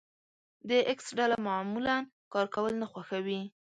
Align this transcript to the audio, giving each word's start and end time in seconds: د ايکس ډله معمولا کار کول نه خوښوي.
د 0.69 0.71
ايکس 0.89 1.07
ډله 1.17 1.35
معمولا 1.47 1.97
کار 2.33 2.45
کول 2.55 2.73
نه 2.81 2.87
خوښوي. 2.91 3.41